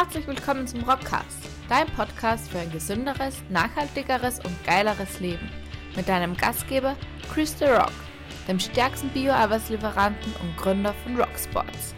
[0.00, 5.50] Herzlich willkommen zum Rockcast, dein Podcast für ein gesünderes, nachhaltigeres und geileres Leben.
[5.96, 6.94] Mit deinem Gastgeber
[7.34, 7.90] Chris The Rock,
[8.46, 11.96] dem stärksten Bio-Arbeitslieferanten und Gründer von Rocksports.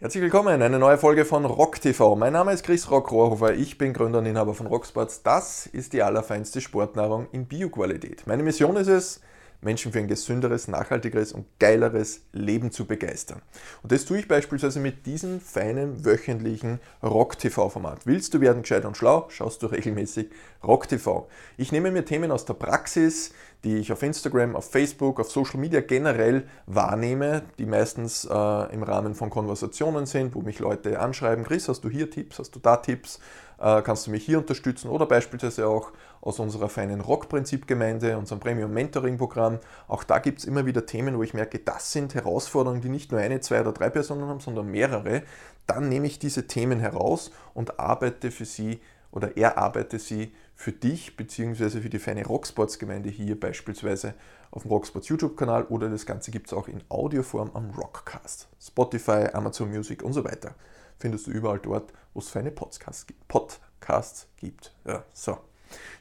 [0.00, 2.16] Herzlich willkommen in eine neue Folge von Rock TV.
[2.16, 5.22] Mein Name ist Chris Rock Rohrhofer, ich bin Gründer und Inhaber von Rocksports.
[5.22, 8.26] Das ist die allerfeinste Sportnahrung in Bioqualität.
[8.26, 9.20] Meine Mission ist es,
[9.64, 13.42] Menschen für ein gesünderes, nachhaltigeres und geileres Leben zu begeistern.
[13.82, 18.06] Und das tue ich beispielsweise mit diesem feinen wöchentlichen Rock-TV-Format.
[18.06, 20.30] Willst du werden gescheit und schlau, schaust du regelmäßig
[20.62, 21.28] Rock-TV.
[21.56, 23.32] Ich nehme mir Themen aus der Praxis,
[23.64, 28.82] die ich auf Instagram, auf Facebook, auf Social Media generell wahrnehme, die meistens äh, im
[28.82, 32.60] Rahmen von Konversationen sind, wo mich Leute anschreiben, Chris, hast du hier Tipps, hast du
[32.60, 33.20] da Tipps,
[33.58, 39.58] kannst du mich hier unterstützen oder beispielsweise auch aus unserer feinen Rock-Prinzip-Gemeinde, unserem Premium-Mentoring-Programm.
[39.88, 43.12] Auch da gibt es immer wieder Themen, wo ich merke, das sind Herausforderungen, die nicht
[43.12, 45.22] nur eine, zwei oder drei Personen haben, sondern mehrere.
[45.66, 48.80] Dann nehme ich diese Themen heraus und arbeite für sie
[49.12, 51.80] oder erarbeite sie für dich bzw.
[51.80, 54.14] für die feine Rocksports-Gemeinde hier beispielsweise
[54.50, 59.28] auf dem Rocksports YouTube-Kanal oder das Ganze gibt es auch in Audioform am Rockcast, Spotify,
[59.32, 60.54] Amazon Music und so weiter.
[60.98, 63.26] Findest du überall dort, wo es feine Podcasts gibt.
[63.28, 64.74] Podcasts gibt.
[64.86, 65.38] Ja, so.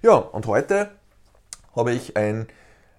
[0.02, 0.92] ja, und heute
[1.76, 2.48] habe ich ein,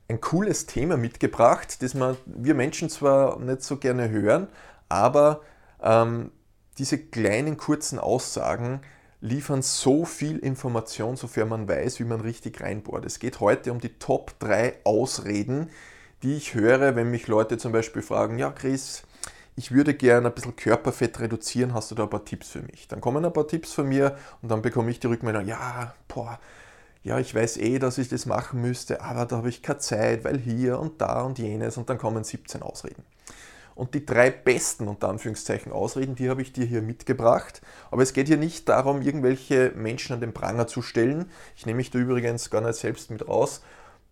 [0.09, 4.49] ein cooles Thema mitgebracht, das wir, wir Menschen zwar nicht so gerne hören,
[4.89, 5.43] aber
[5.83, 6.33] ähm,
[6.79, 8.81] diese kleinen kurzen Aussagen,
[9.25, 13.07] liefern so viel Information, sofern man weiß, wie man richtig reinbohrt.
[13.07, 15.71] Es geht heute um die Top 3 Ausreden,
[16.23, 19.03] die ich höre, wenn mich Leute zum Beispiel fragen, ja Chris,
[19.57, 22.89] ich würde gerne ein bisschen Körperfett reduzieren, hast du da ein paar Tipps für mich?
[22.89, 26.39] Dann kommen ein paar Tipps von mir und dann bekomme ich die Rückmeldung, ja, boah,
[27.03, 30.25] ja, ich weiß eh, dass ich das machen müsste, aber da habe ich keine Zeit,
[30.25, 33.05] weil hier und da und jenes und dann kommen 17 Ausreden.
[33.75, 37.61] Und die drei besten, unter Anführungszeichen, Ausreden, die habe ich dir hier mitgebracht.
[37.91, 41.31] Aber es geht hier nicht darum, irgendwelche Menschen an den Pranger zu stellen.
[41.57, 43.63] Ich nehme mich da übrigens gar nicht selbst mit raus.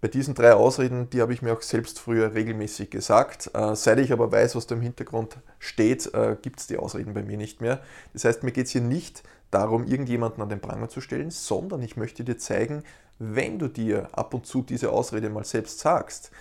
[0.02, 3.52] Bei diesen drei Ausreden, die habe ich mir auch selbst früher regelmäßig gesagt.
[3.54, 7.14] Äh, seit ich aber weiß, was da im Hintergrund steht, äh, gibt es die Ausreden
[7.14, 7.80] bei mir nicht mehr.
[8.12, 11.82] Das heißt, mir geht es hier nicht darum, irgendjemanden an den Pranger zu stellen, sondern
[11.82, 12.82] ich möchte dir zeigen,
[13.20, 16.32] wenn du dir ab und zu diese Ausrede mal selbst sagst,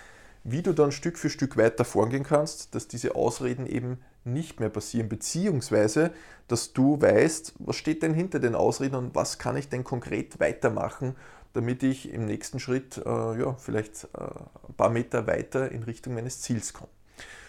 [0.42, 4.70] wie du dann Stück für Stück weiter vorgehen kannst, dass diese Ausreden eben nicht mehr
[4.70, 6.10] passieren, beziehungsweise
[6.48, 10.40] dass du weißt, was steht denn hinter den Ausreden und was kann ich denn konkret
[10.40, 11.14] weitermachen,
[11.52, 14.22] damit ich im nächsten Schritt äh, ja, vielleicht äh,
[14.68, 16.90] ein paar Meter weiter in Richtung meines Ziels komme.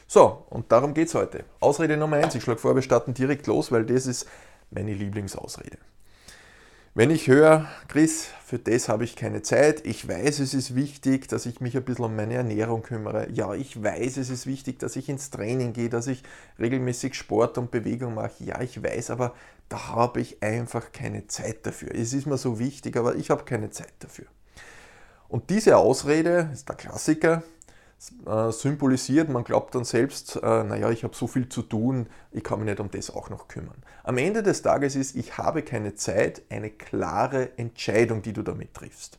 [0.08, 1.46] So, und darum geht es heute.
[1.60, 2.36] Ausrede Nummer eins.
[2.36, 4.28] Ich schlage vor, wir starten direkt los, weil das ist
[4.70, 5.78] meine Lieblingsausrede.
[6.96, 11.28] Wenn ich höre, Chris, für das habe ich keine Zeit, ich weiß, es ist wichtig,
[11.28, 13.32] dass ich mich ein bisschen um meine Ernährung kümmere.
[13.32, 16.22] Ja, ich weiß, es ist wichtig, dass ich ins Training gehe, dass ich
[16.60, 18.44] regelmäßig Sport und Bewegung mache.
[18.44, 19.34] Ja, ich weiß, aber
[19.74, 21.90] da habe ich einfach keine Zeit dafür.
[21.96, 24.28] Es ist mir so wichtig, aber ich habe keine Zeit dafür.
[25.28, 27.42] Und diese Ausrede ist der Klassiker,
[28.28, 29.30] äh, symbolisiert.
[29.30, 32.70] Man glaubt dann selbst, äh, naja, ich habe so viel zu tun, ich kann mich
[32.70, 33.82] nicht um das auch noch kümmern.
[34.04, 38.76] Am Ende des Tages ist, ich habe keine Zeit, eine klare Entscheidung, die du damit
[38.76, 39.18] triffst.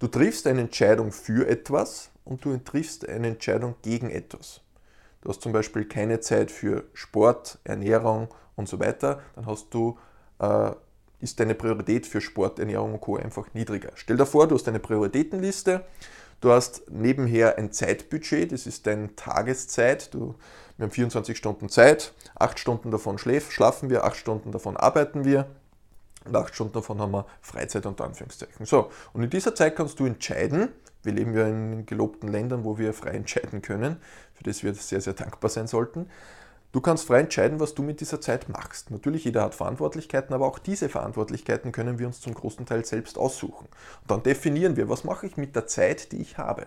[0.00, 4.62] Du triffst eine Entscheidung für etwas und du triffst eine Entscheidung gegen etwas.
[5.26, 9.98] Du hast zum Beispiel keine Zeit für Sport, Ernährung und so weiter, dann hast du,
[10.38, 10.70] äh,
[11.18, 13.16] ist deine Priorität für Sport, Ernährung und Co.
[13.16, 13.90] einfach niedriger.
[13.96, 15.84] Stell dir vor, du hast eine Prioritätenliste
[16.40, 20.12] Du hast nebenher ein Zeitbudget, das ist deine Tageszeit.
[20.12, 20.34] Du,
[20.76, 25.24] wir haben 24 Stunden Zeit, 8 Stunden davon schläf, schlafen wir, 8 Stunden davon arbeiten
[25.24, 25.46] wir
[26.26, 28.66] und 8 Stunden davon haben wir Freizeit unter Anführungszeichen.
[28.66, 30.68] So, und in dieser Zeit kannst du entscheiden,
[31.06, 33.96] wir leben ja in gelobten Ländern, wo wir frei entscheiden können,
[34.34, 36.10] für das wir sehr, sehr dankbar sein sollten.
[36.72, 38.90] Du kannst frei entscheiden, was du mit dieser Zeit machst.
[38.90, 43.16] Natürlich, jeder hat Verantwortlichkeiten, aber auch diese Verantwortlichkeiten können wir uns zum großen Teil selbst
[43.16, 43.66] aussuchen.
[44.02, 46.66] Und dann definieren wir, was mache ich mit der Zeit, die ich habe.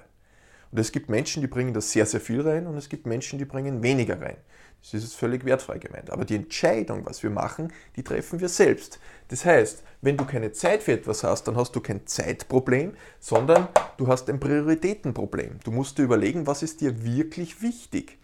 [0.71, 3.39] Und es gibt Menschen, die bringen da sehr, sehr viel rein und es gibt Menschen,
[3.39, 4.37] die bringen weniger rein.
[4.81, 6.09] Das ist völlig wertfrei gemeint.
[6.09, 8.99] Aber die Entscheidung, was wir machen, die treffen wir selbst.
[9.27, 13.67] Das heißt, wenn du keine Zeit für etwas hast, dann hast du kein Zeitproblem, sondern
[13.97, 15.59] du hast ein Prioritätenproblem.
[15.63, 18.17] Du musst dir überlegen, was ist dir wirklich wichtig.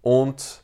[0.00, 0.62] Und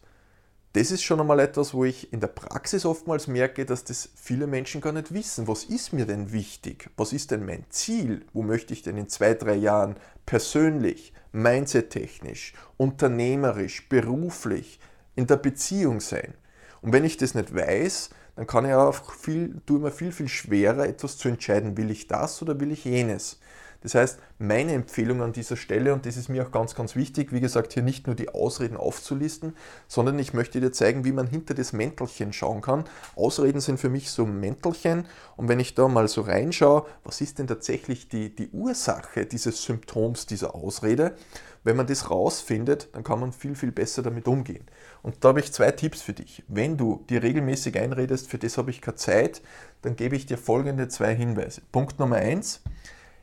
[0.75, 4.47] das ist schon einmal etwas, wo ich in der Praxis oftmals merke, dass das viele
[4.47, 5.47] Menschen gar nicht wissen.
[5.47, 6.89] Was ist mir denn wichtig?
[6.97, 8.25] Was ist denn mein Ziel?
[8.33, 14.81] Wo möchte ich denn in zwei, drei Jahren persönlich, mindset-technisch, unternehmerisch, beruflich,
[15.15, 16.35] in der Beziehung sein?
[16.81, 20.29] Und wenn ich das nicht weiß, dann kann ich auch viel, tue mir viel, viel
[20.29, 23.39] schwerer, etwas zu entscheiden, will ich das oder will ich jenes.
[23.83, 27.33] Das heißt, meine Empfehlung an dieser Stelle, und das ist mir auch ganz, ganz wichtig,
[27.33, 29.57] wie gesagt, hier nicht nur die Ausreden aufzulisten,
[29.89, 32.85] sondern ich möchte dir zeigen, wie man hinter das Mäntelchen schauen kann.
[33.17, 35.07] Ausreden sind für mich so Mäntelchen
[35.37, 39.63] und wenn ich da mal so reinschaue, was ist denn tatsächlich die, die Ursache dieses
[39.63, 41.17] Symptoms, dieser Ausrede?
[41.65, 44.65] Wenn man das rausfindet, dann kann man viel, viel besser damit umgehen.
[45.03, 46.43] Und da habe ich zwei Tipps für dich.
[46.49, 49.43] Wenn du dir regelmäßig einredest, für das habe ich keine Zeit,
[49.83, 51.63] dann gebe ich dir folgende zwei Hinweise.
[51.71, 52.63] Punkt Nummer eins,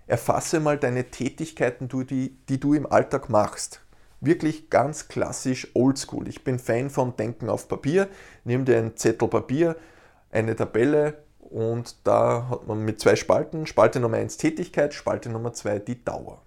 [0.07, 3.81] erfasse mal deine Tätigkeiten, die, die du im Alltag machst.
[4.21, 6.27] Wirklich ganz klassisch oldschool.
[6.27, 8.09] Ich bin Fan von Denken auf Papier.
[8.43, 9.77] Nimm dir einen Zettel Papier,
[10.31, 13.65] eine Tabelle und da hat man mit zwei Spalten.
[13.65, 16.41] Spalte Nummer eins Tätigkeit, Spalte Nummer zwei die Dauer.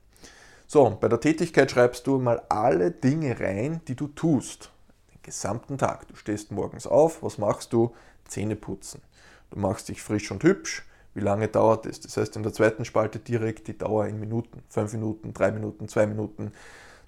[0.73, 4.71] So, bei der Tätigkeit schreibst du mal alle Dinge rein, die du tust.
[5.13, 6.09] Den gesamten Tag.
[6.09, 7.95] Du stehst morgens auf, was machst du?
[8.25, 9.03] Zähne putzen.
[9.51, 10.87] Du machst dich frisch und hübsch.
[11.13, 12.01] Wie lange dauert es?
[12.01, 14.63] Das heißt in der zweiten Spalte direkt die Dauer in Minuten.
[14.71, 16.53] Fünf Minuten, drei Minuten, zwei Minuten.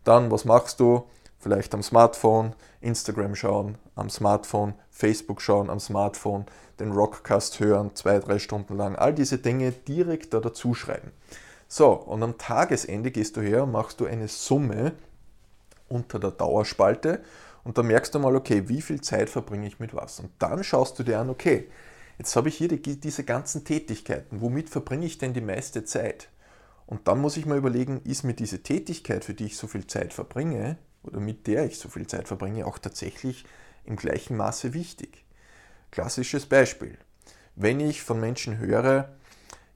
[0.05, 1.07] Dann, was machst du?
[1.39, 6.45] Vielleicht am Smartphone, Instagram schauen, am Smartphone, Facebook schauen, am Smartphone,
[6.81, 8.95] den Rockcast hören, zwei, drei Stunden lang.
[8.95, 11.13] All diese Dinge direkt da dazu schreiben.
[11.69, 14.93] So, und am Tagesende gehst du her und machst du eine Summe
[15.89, 17.23] unter der Dauerspalte
[17.65, 20.21] und dann merkst du mal, okay, wie viel Zeit verbringe ich mit was?
[20.21, 21.69] Und dann schaust du dir an, okay,
[22.19, 26.29] jetzt habe ich hier die, diese ganzen Tätigkeiten, womit verbringe ich denn die meiste Zeit?
[26.87, 29.87] Und dann muss ich mal überlegen, ist mir diese Tätigkeit, für die ich so viel
[29.87, 33.45] Zeit verbringe, oder mit der ich so viel Zeit verbringe, auch tatsächlich
[33.85, 35.25] im gleichen Maße wichtig?
[35.91, 36.99] Klassisches Beispiel.
[37.57, 39.15] Wenn ich von Menschen höre,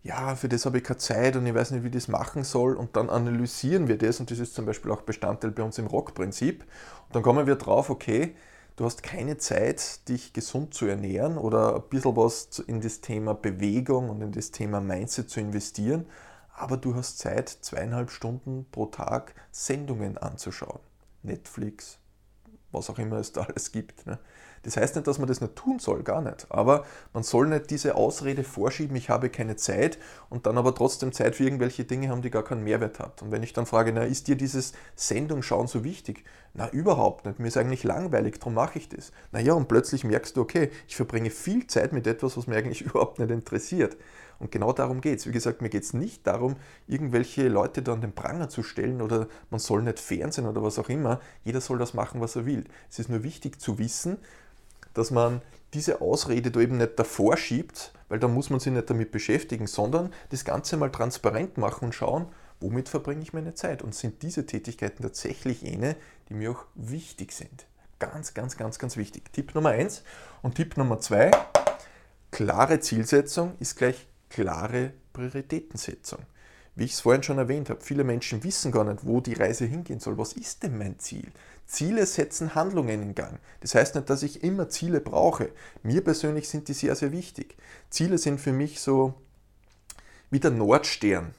[0.03, 2.45] ja, für das habe ich keine Zeit und ich weiß nicht, wie ich das machen
[2.45, 2.75] soll.
[2.75, 5.87] Und dann analysieren wir das und das ist zum Beispiel auch Bestandteil bei uns im
[5.87, 6.63] Rock-Prinzip.
[6.63, 8.35] Und dann kommen wir drauf, okay,
[8.77, 13.35] du hast keine Zeit, dich gesund zu ernähren oder ein bisschen was in das Thema
[13.35, 16.07] Bewegung und in das Thema Mindset zu investieren,
[16.55, 20.81] aber du hast Zeit, zweieinhalb Stunden pro Tag Sendungen anzuschauen.
[21.23, 21.99] Netflix,
[22.73, 24.07] was auch immer es da alles gibt.
[24.07, 24.19] Ne?
[24.63, 26.47] Das heißt nicht, dass man das nicht tun soll, gar nicht.
[26.51, 29.99] Aber man soll nicht diese Ausrede vorschieben, ich habe keine Zeit
[30.31, 33.23] und dann aber trotzdem Zeit für irgendwelche Dinge haben, die gar keinen Mehrwert hat.
[33.23, 36.25] Und wenn ich dann frage, na, ist dir dieses Sendung schauen so wichtig?
[36.55, 37.39] Na, überhaupt nicht.
[37.39, 39.13] Mir ist eigentlich langweilig, darum mache ich das.
[39.33, 42.83] Naja, und plötzlich merkst du, okay, ich verbringe viel Zeit mit etwas, was mir eigentlich
[42.83, 43.97] überhaupt nicht interessiert.
[44.39, 45.27] Und genau darum geht es.
[45.27, 46.57] Wie gesagt, mir geht es nicht darum,
[46.87, 50.79] irgendwelche Leute da an den Pranger zu stellen oder man soll nicht Fernsehen oder was
[50.79, 51.21] auch immer.
[51.45, 52.65] Jeder soll das machen, was er will.
[52.89, 54.19] Es ist nur wichtig zu wissen,
[54.95, 55.43] dass man
[55.75, 59.67] diese Ausrede da eben nicht davor schiebt, weil dann muss man sich nicht damit beschäftigen,
[59.67, 62.27] sondern das Ganze mal transparent machen und schauen,
[62.61, 65.97] womit verbringe ich meine Zeit und sind diese Tätigkeiten tatsächlich jene,
[66.29, 67.67] die mir auch wichtig sind.
[67.99, 69.33] Ganz, ganz, ganz, ganz wichtig.
[69.33, 70.03] Tipp Nummer eins
[70.43, 71.31] und Tipp Nummer zwei:
[72.31, 76.21] klare Zielsetzung ist gleich klare Prioritätensetzung.
[76.75, 79.65] Wie ich es vorhin schon erwähnt habe, viele Menschen wissen gar nicht, wo die Reise
[79.65, 80.17] hingehen soll.
[80.17, 81.33] Was ist denn mein Ziel?
[81.67, 83.41] Ziele setzen Handlungen in Gang.
[83.61, 85.51] Das heißt nicht, dass ich immer Ziele brauche.
[85.83, 87.57] Mir persönlich sind die sehr, sehr wichtig.
[87.91, 89.15] Ziele sind für mich so
[90.31, 91.35] wie der Nordstern.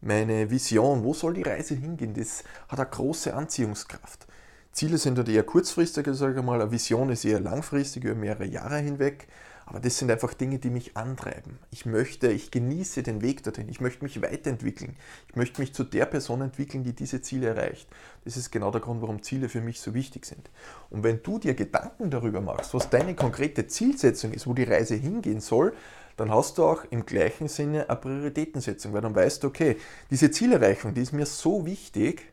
[0.00, 4.26] Meine Vision, wo soll die Reise hingehen, das hat eine große Anziehungskraft.
[4.72, 8.44] Ziele sind halt eher kurzfristig, sage ich mal, eine Vision ist eher langfristig, über mehrere
[8.44, 9.28] Jahre hinweg.
[9.66, 11.58] Aber das sind einfach Dinge, die mich antreiben.
[11.70, 13.68] Ich möchte, ich genieße den Weg dorthin.
[13.68, 14.96] Ich möchte mich weiterentwickeln.
[15.28, 17.88] Ich möchte mich zu der Person entwickeln, die diese Ziele erreicht.
[18.24, 20.50] Das ist genau der Grund, warum Ziele für mich so wichtig sind.
[20.90, 24.96] Und wenn du dir Gedanken darüber machst, was deine konkrete Zielsetzung ist, wo die Reise
[24.96, 25.72] hingehen soll,
[26.16, 29.76] dann hast du auch im gleichen Sinne eine Prioritätensetzung, weil dann weißt du, okay,
[30.10, 32.32] diese Zielerreichung, die ist mir so wichtig,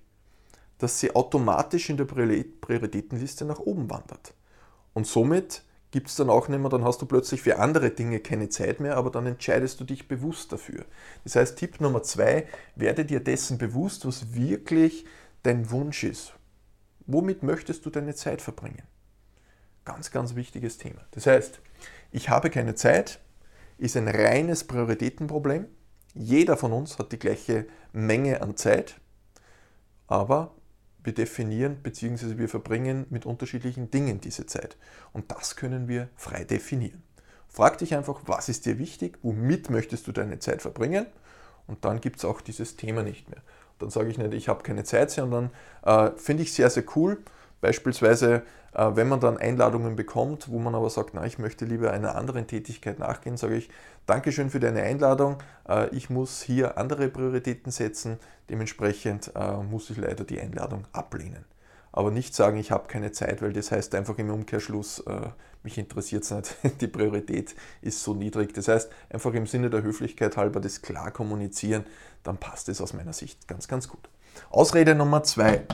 [0.78, 4.34] dass sie automatisch in der Prioritätenliste nach oben wandert.
[4.94, 8.20] Und somit gibt es dann auch nicht mehr, dann hast du plötzlich für andere Dinge
[8.20, 10.86] keine Zeit mehr, aber dann entscheidest du dich bewusst dafür.
[11.24, 15.06] Das heißt, Tipp Nummer zwei, werde dir dessen bewusst, was wirklich
[15.44, 16.34] dein Wunsch ist.
[17.06, 18.84] Womit möchtest du deine Zeit verbringen?
[19.84, 21.02] Ganz, ganz wichtiges Thema.
[21.12, 21.60] Das heißt,
[22.12, 23.20] ich habe keine Zeit,
[23.78, 25.68] ist ein reines Prioritätenproblem.
[26.14, 29.00] Jeder von uns hat die gleiche Menge an Zeit,
[30.08, 30.54] aber
[31.04, 32.38] wir definieren bzw.
[32.38, 34.78] wir verbringen mit unterschiedlichen Dingen diese Zeit.
[35.14, 37.04] Und das können wir frei definieren.
[37.48, 41.06] Frag dich einfach, was ist dir wichtig, womit möchtest du deine Zeit verbringen?
[41.68, 43.42] Und dann gibt es auch dieses Thema nicht mehr.
[43.80, 45.50] Dann sage ich nicht, ich habe keine Zeit, sondern
[45.84, 47.18] äh, finde ich sehr, sehr cool.
[47.62, 48.44] Beispielsweise,
[48.74, 52.16] äh, wenn man dann Einladungen bekommt, wo man aber sagt, na, ich möchte lieber einer
[52.16, 53.70] anderen Tätigkeit nachgehen, sage ich,
[54.06, 55.38] Dankeschön für deine Einladung.
[55.68, 58.20] Äh, ich muss hier andere Prioritäten setzen.
[58.50, 61.46] Dementsprechend äh, muss ich leider die Einladung ablehnen.
[61.94, 65.30] aber nicht sagen, ich habe keine Zeit, weil das heißt einfach im Umkehrschluss, äh,
[65.64, 68.54] mich interessiert es nicht, die Priorität ist so niedrig.
[68.54, 71.86] Das heißt, einfach im Sinne der Höflichkeit halber das klar kommunizieren,
[72.24, 74.10] dann passt es aus meiner Sicht ganz, ganz gut.
[74.50, 75.66] Ausrede Nummer zwei.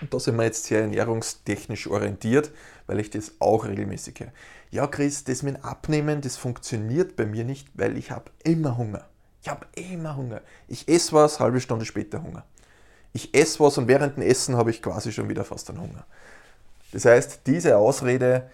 [0.00, 2.50] Und da sind wir jetzt sehr ernährungstechnisch orientiert,
[2.86, 4.32] weil ich das auch regelmäßig höre.
[4.70, 9.06] Ja, Chris, das mit Abnehmen, das funktioniert bei mir nicht, weil ich habe immer Hunger.
[9.42, 10.42] Ich habe immer Hunger.
[10.68, 12.44] Ich esse was, halbe Stunde später Hunger.
[13.12, 16.04] Ich esse was und während dem Essen habe ich quasi schon wieder fast einen Hunger.
[16.92, 18.48] Das heißt, diese Ausrede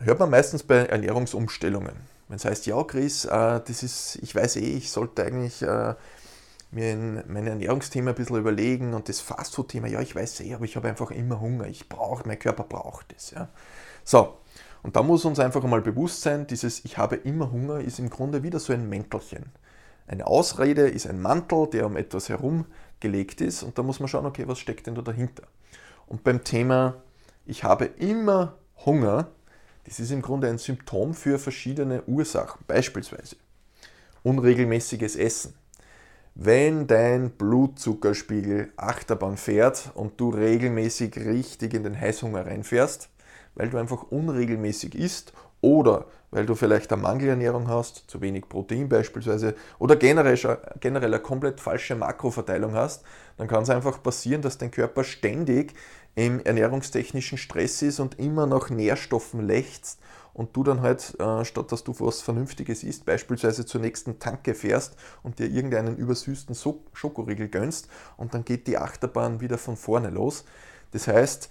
[0.00, 1.94] hört man meistens bei Ernährungsumstellungen.
[2.28, 5.94] Wenn es heißt, ja, Chris, äh, das ist, ich weiß eh, ich sollte eigentlich äh,
[6.74, 10.64] mir in mein Ernährungsthema ein bisschen überlegen und das Fastfood-Thema, ja, ich weiß eh, aber
[10.64, 11.66] ich habe einfach immer Hunger.
[11.66, 13.30] Ich brauche, mein Körper braucht es.
[13.30, 13.48] Ja.
[14.04, 14.38] So,
[14.82, 18.10] und da muss uns einfach einmal bewusst sein, dieses Ich habe immer Hunger ist im
[18.10, 19.52] Grunde wieder so ein Mäntelchen.
[20.06, 24.26] Eine Ausrede ist ein Mantel, der um etwas herumgelegt ist und da muss man schauen,
[24.26, 25.44] okay, was steckt denn da dahinter?
[26.06, 27.02] Und beim Thema
[27.46, 29.28] Ich habe immer Hunger,
[29.84, 32.62] das ist im Grunde ein Symptom für verschiedene Ursachen.
[32.66, 33.36] Beispielsweise
[34.22, 35.54] unregelmäßiges Essen.
[36.36, 43.08] Wenn dein Blutzuckerspiegel Achterbahn fährt und du regelmäßig richtig in den Heißhunger reinfährst,
[43.54, 48.88] weil du einfach unregelmäßig isst oder weil du vielleicht eine Mangelernährung hast, zu wenig Protein
[48.88, 50.36] beispielsweise, oder generell,
[50.80, 53.04] generell eine komplett falsche Makroverteilung hast,
[53.36, 55.72] dann kann es einfach passieren, dass dein Körper ständig
[56.16, 60.00] im ernährungstechnischen Stress ist und immer nach Nährstoffen lechzt
[60.34, 64.54] und du dann halt, äh, statt dass du was Vernünftiges isst, beispielsweise zur nächsten Tanke
[64.54, 66.54] fährst und dir irgendeinen übersüßten
[66.92, 70.44] Schokoriegel gönnst und dann geht die Achterbahn wieder von vorne los.
[70.90, 71.48] Das heißt,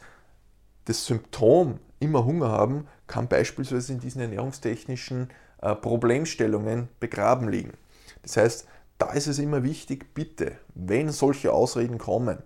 [0.85, 5.29] das Symptom immer Hunger haben kann beispielsweise in diesen ernährungstechnischen
[5.61, 7.71] äh, Problemstellungen begraben liegen.
[8.21, 12.37] Das heißt, da ist es immer wichtig, bitte, wenn solche Ausreden kommen,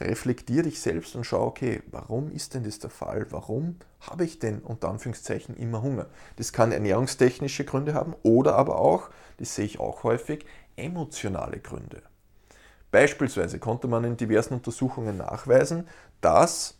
[0.00, 3.26] reflektier dich selbst und schau, okay, warum ist denn das der Fall?
[3.30, 6.06] Warum habe ich denn unter Anführungszeichen immer Hunger?
[6.36, 10.44] Das kann ernährungstechnische Gründe haben oder aber auch, das sehe ich auch häufig,
[10.76, 12.02] emotionale Gründe.
[12.90, 15.88] Beispielsweise konnte man in diversen Untersuchungen nachweisen,
[16.20, 16.76] dass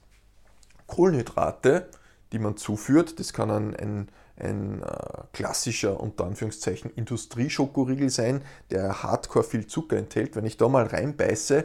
[0.87, 1.89] Kohlenhydrate,
[2.33, 4.87] die man zuführt, das kann ein, ein, ein äh,
[5.33, 10.37] klassischer unter Anführungszeichen Industrieschokoriegel sein, der hardcore viel Zucker enthält.
[10.37, 11.65] Wenn ich da mal reinbeiße,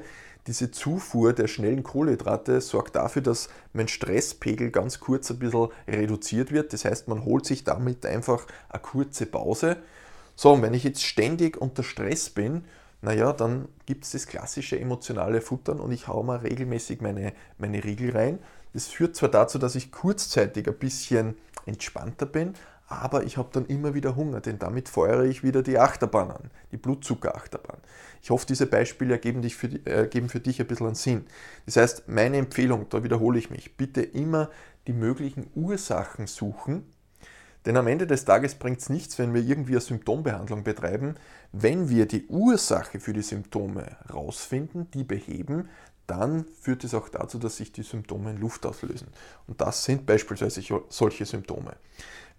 [0.50, 6.52] diese Zufuhr der schnellen Kohlenhydrate sorgt dafür, dass mein Stresspegel ganz kurz ein bisschen reduziert
[6.52, 6.74] wird.
[6.74, 9.78] Das heißt, man holt sich damit einfach eine kurze Pause.
[10.36, 12.64] So, und wenn ich jetzt ständig unter Stress bin,
[13.02, 17.84] naja, dann gibt es das klassische emotionale Futtern und ich haue mal regelmäßig meine, meine
[17.84, 18.40] Riegel rein.
[18.74, 21.38] Das führt zwar dazu, dass ich kurzzeitig ein bisschen
[21.68, 22.56] entspannter bin,
[22.90, 26.52] aber ich habe dann immer wieder Hunger, denn damit feuere ich wieder die Achterbahn an,
[26.72, 27.78] die Blutzuckerachterbahn.
[28.22, 31.26] Ich hoffe, diese Beispiele ergeben, dich für, äh, geben für dich ein bisschen einen Sinn.
[31.68, 34.50] Das heißt, meine Empfehlung, da wiederhole ich mich, bitte immer
[34.88, 36.84] die möglichen Ursachen suchen,
[37.66, 41.16] denn am Ende des Tages bringt es nichts, wenn wir irgendwie eine Symptombehandlung betreiben.
[41.52, 45.68] Wenn wir die Ursache für die Symptome rausfinden, die beheben,
[46.08, 49.10] dann führt es auch dazu, dass sich die Symptome in Luft auslösen.
[49.46, 51.76] Und das sind beispielsweise solche Symptome.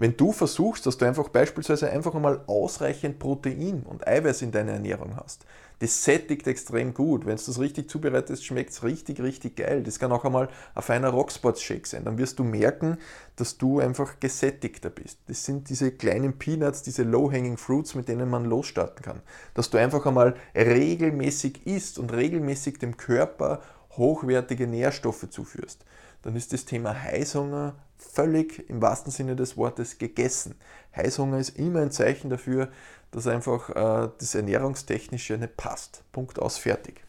[0.01, 4.73] Wenn du versuchst, dass du einfach beispielsweise einfach einmal ausreichend Protein und Eiweiß in deiner
[4.73, 5.45] Ernährung hast,
[5.81, 7.27] das sättigt extrem gut.
[7.27, 9.83] Wenn du das richtig zubereitest, schmeckt es richtig, richtig geil.
[9.83, 12.05] Das kann auch einmal ein feiner Rocksports-Shake sein.
[12.07, 12.97] Dann wirst du merken,
[13.37, 15.19] dass du einfach gesättigter bist.
[15.27, 19.21] Das sind diese kleinen Peanuts, diese Low-Hanging Fruits, mit denen man losstarten kann.
[19.53, 23.61] Dass du einfach einmal regelmäßig isst und regelmäßig dem Körper
[23.99, 25.85] hochwertige Nährstoffe zuführst.
[26.23, 30.55] Dann ist das Thema Heißhunger völlig im wahrsten Sinne des Wortes gegessen.
[30.97, 32.69] Heißhunger ist immer ein Zeichen dafür,
[33.11, 36.03] dass einfach äh, das Ernährungstechnische nicht passt.
[36.13, 37.05] Punkt aus, fertig.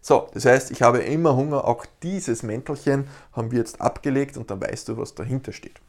[0.00, 4.50] So, das heißt, ich habe immer Hunger, auch dieses Mäntelchen haben wir jetzt abgelegt und
[4.50, 5.80] dann weißt du, was dahinter steht.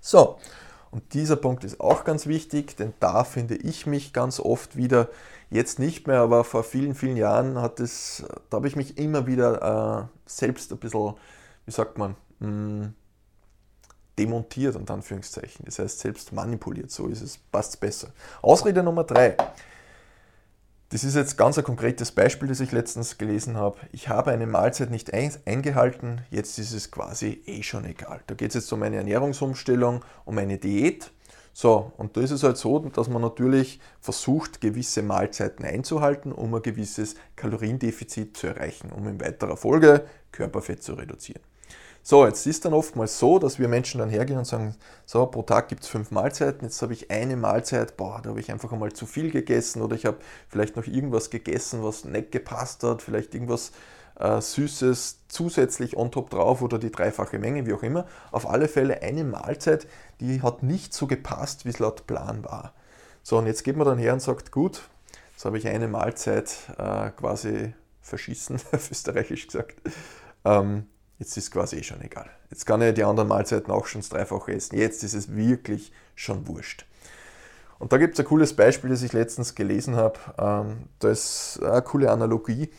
[0.00, 0.38] So,
[0.92, 5.08] und dieser Punkt ist auch ganz wichtig, denn da finde ich mich ganz oft wieder,
[5.50, 9.26] jetzt nicht mehr, aber vor vielen, vielen Jahren hat es, da habe ich mich immer
[9.26, 11.14] wieder äh, selbst ein bisschen,
[11.64, 12.94] wie sagt man, mh, hm,
[14.18, 15.64] demontiert, unter Anführungszeichen.
[15.64, 18.08] Das heißt, selbst manipuliert, so ist es, passt besser.
[18.42, 19.36] Ausrede Nummer drei.
[20.90, 23.78] Das ist jetzt ganz ein konkretes Beispiel, das ich letztens gelesen habe.
[23.90, 28.20] Ich habe eine Mahlzeit nicht eingehalten, jetzt ist es quasi eh schon egal.
[28.28, 31.10] Da geht es jetzt um eine Ernährungsumstellung, um eine Diät.
[31.52, 36.54] So, und da ist es halt so, dass man natürlich versucht, gewisse Mahlzeiten einzuhalten, um
[36.54, 41.42] ein gewisses Kaloriendefizit zu erreichen, um in weiterer Folge Körperfett zu reduzieren.
[42.08, 45.42] So, jetzt ist dann oftmals so, dass wir Menschen dann hergehen und sagen, so, pro
[45.42, 48.70] Tag gibt es fünf Mahlzeiten, jetzt habe ich eine Mahlzeit, boah, da habe ich einfach
[48.70, 53.02] einmal zu viel gegessen oder ich habe vielleicht noch irgendwas gegessen, was nicht gepasst hat,
[53.02, 53.72] vielleicht irgendwas
[54.20, 58.06] äh, Süßes zusätzlich on top drauf oder die dreifache Menge, wie auch immer.
[58.30, 59.88] Auf alle Fälle eine Mahlzeit,
[60.20, 62.72] die hat nicht so gepasst, wie es laut Plan war.
[63.24, 64.82] So, und jetzt geht man dann her und sagt, gut,
[65.32, 69.82] jetzt habe ich eine Mahlzeit äh, quasi verschissen, auf österreichisch gesagt.
[70.44, 70.86] Ähm,
[71.18, 72.30] jetzt ist quasi eh schon egal.
[72.50, 74.76] Jetzt kann ich die anderen Mahlzeiten auch schon das Dreifache essen.
[74.78, 76.86] Jetzt ist es wirklich schon wurscht.
[77.78, 80.18] Und da gibt es ein cooles Beispiel, das ich letztens gelesen habe.
[80.38, 82.70] Ähm, da ist eine coole Analogie.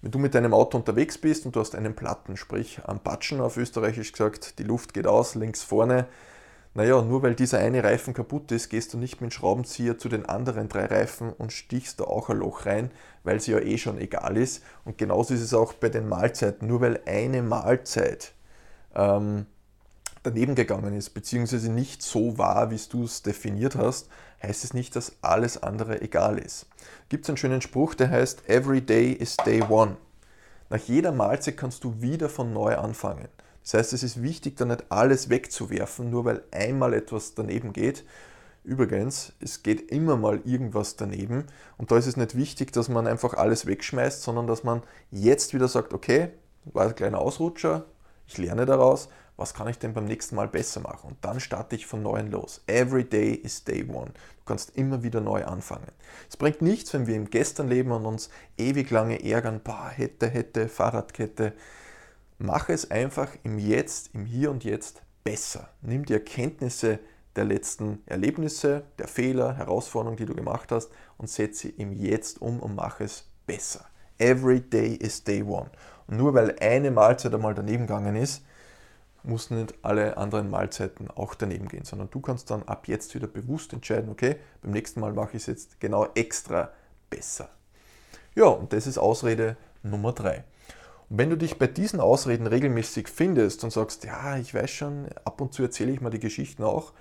[0.00, 3.40] Wenn du mit deinem Auto unterwegs bist und du hast einen Platten, sprich am Patschen
[3.40, 6.06] auf Österreichisch gesagt, die Luft geht aus, links vorne.
[6.76, 10.08] Naja, nur weil dieser eine Reifen kaputt ist, gehst du nicht mit dem Schraubenzieher zu
[10.08, 12.90] den anderen drei Reifen und stichst da auch ein Loch rein,
[13.22, 14.64] weil sie ja eh schon egal ist.
[14.84, 16.66] Und genauso ist es auch bei den Mahlzeiten.
[16.66, 18.32] Nur weil eine Mahlzeit
[18.96, 19.46] ähm,
[20.24, 24.08] daneben gegangen ist, beziehungsweise nicht so war, wie du es definiert hast,
[24.42, 26.66] heißt es nicht, dass alles andere egal ist.
[27.08, 29.96] Gibt es einen schönen Spruch, der heißt, Every day is day one.
[30.70, 33.28] Nach jeder Mahlzeit kannst du wieder von neu anfangen.
[33.64, 38.04] Das heißt, es ist wichtig, da nicht alles wegzuwerfen, nur weil einmal etwas daneben geht.
[38.62, 43.06] Übrigens, es geht immer mal irgendwas daneben und da ist es nicht wichtig, dass man
[43.06, 46.28] einfach alles wegschmeißt, sondern dass man jetzt wieder sagt, okay,
[46.64, 47.84] war ein kleiner Ausrutscher,
[48.26, 51.08] ich lerne daraus, was kann ich denn beim nächsten Mal besser machen?
[51.10, 52.62] Und dann starte ich von neuem los.
[52.66, 54.12] Every day is day one.
[54.12, 55.88] Du kannst immer wieder neu anfangen.
[56.28, 60.28] Es bringt nichts, wenn wir im Gestern leben und uns ewig lange ärgern, bah, hätte,
[60.28, 61.52] hätte, Fahrradkette.
[62.38, 65.68] Mach es einfach im Jetzt, im Hier und Jetzt besser.
[65.82, 66.98] Nimm die Erkenntnisse
[67.36, 72.40] der letzten Erlebnisse, der Fehler, Herausforderungen, die du gemacht hast und setze sie im Jetzt
[72.40, 73.84] um und mach es besser.
[74.18, 75.70] Every day is day one.
[76.06, 78.44] Und nur weil eine Mahlzeit einmal daneben gegangen ist,
[79.22, 83.26] muss nicht alle anderen Mahlzeiten auch daneben gehen, sondern du kannst dann ab jetzt wieder
[83.26, 86.70] bewusst entscheiden, okay, beim nächsten Mal mache ich es jetzt genau extra
[87.08, 87.48] besser.
[88.34, 90.44] Ja, und das ist Ausrede Nummer drei.
[91.16, 95.40] Wenn du dich bei diesen Ausreden regelmäßig findest und sagst, ja, ich weiß schon, ab
[95.40, 96.92] und zu erzähle ich mal die Geschichten auch,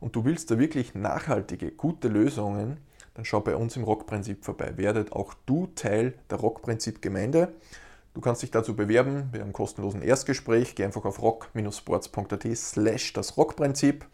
[0.00, 2.78] und du willst da wirklich nachhaltige, gute Lösungen,
[3.14, 4.72] dann schau bei uns im Rockprinzip vorbei.
[4.76, 7.52] Werdet auch du Teil der Rockprinzip-Gemeinde.
[8.12, 10.74] Du kannst dich dazu bewerben, wir haben ein kostenlosen Erstgespräch.
[10.74, 14.04] Geh einfach auf rock-sports.at slash das Rockprinzip.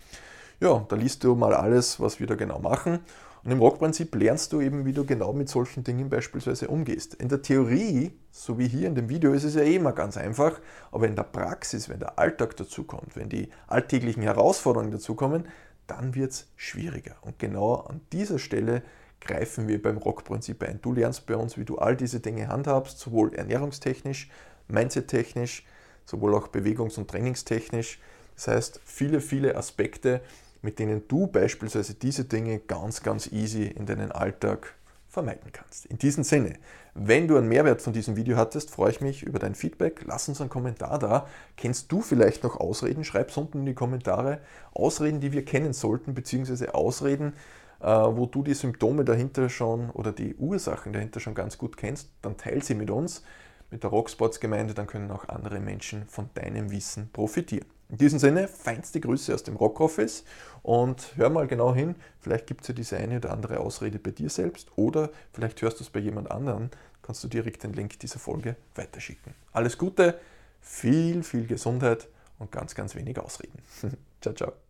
[0.60, 3.00] Ja, da liest du mal alles, was wir da genau machen.
[3.42, 7.14] Und im Rockprinzip lernst du eben, wie du genau mit solchen Dingen beispielsweise umgehst.
[7.14, 10.16] In der Theorie, so wie hier in dem Video, ist es ja eh immer ganz
[10.16, 10.60] einfach,
[10.92, 15.48] aber in der Praxis, wenn der Alltag dazukommt, wenn die alltäglichen Herausforderungen dazukommen,
[15.86, 17.16] dann wird es schwieriger.
[17.22, 18.82] Und genau an dieser Stelle
[19.20, 20.80] greifen wir beim Rockprinzip ein.
[20.82, 24.30] Du lernst bei uns, wie du all diese Dinge handhabst, sowohl ernährungstechnisch,
[24.68, 25.66] mindsettechnisch,
[26.04, 28.00] sowohl auch bewegungs- und trainingstechnisch.
[28.36, 30.20] Das heißt, viele, viele Aspekte,
[30.62, 34.74] mit denen du beispielsweise diese Dinge ganz, ganz easy in deinen Alltag
[35.08, 35.86] vermeiden kannst.
[35.86, 36.54] In diesem Sinne,
[36.94, 40.02] wenn du einen Mehrwert von diesem Video hattest, freue ich mich über dein Feedback.
[40.06, 41.26] Lass uns einen Kommentar da.
[41.56, 43.04] Kennst du vielleicht noch Ausreden?
[43.04, 44.40] Schreib es unten in die Kommentare.
[44.72, 47.32] Ausreden, die wir kennen sollten, beziehungsweise Ausreden,
[47.80, 52.10] äh, wo du die Symptome dahinter schon oder die Ursachen dahinter schon ganz gut kennst,
[52.22, 53.24] dann teile sie mit uns,
[53.70, 57.66] mit der Rocksports-Gemeinde, dann können auch andere Menschen von deinem Wissen profitieren.
[57.90, 60.24] In diesem Sinne, feinste Grüße aus dem Rockoffice
[60.62, 64.12] und hör mal genau hin, vielleicht gibt es ja diese eine oder andere Ausrede bei
[64.12, 66.70] dir selbst oder vielleicht hörst du es bei jemand anderem,
[67.02, 69.34] kannst du direkt den Link dieser Folge weiterschicken.
[69.52, 70.20] Alles Gute,
[70.60, 73.58] viel, viel Gesundheit und ganz, ganz wenig Ausreden.
[74.20, 74.69] ciao, ciao.